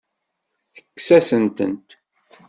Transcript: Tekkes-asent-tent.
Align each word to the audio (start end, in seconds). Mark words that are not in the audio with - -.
Tekkes-asent-tent. 0.73 1.89